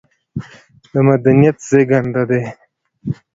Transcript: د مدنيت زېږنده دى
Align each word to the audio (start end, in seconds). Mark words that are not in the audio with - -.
د 0.91 0.93
مدنيت 1.09 1.57
زېږنده 1.69 2.23
دى 2.29 2.41